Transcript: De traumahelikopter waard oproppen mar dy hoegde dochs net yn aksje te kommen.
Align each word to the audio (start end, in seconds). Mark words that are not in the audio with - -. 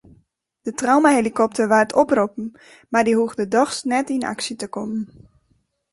De 0.65 0.71
traumahelikopter 0.79 1.67
waard 1.73 1.95
oproppen 2.03 2.47
mar 2.91 3.05
dy 3.05 3.13
hoegde 3.19 3.45
dochs 3.55 3.79
net 3.93 4.07
yn 4.15 4.27
aksje 4.33 4.55
te 4.59 4.67
kommen. 4.75 5.03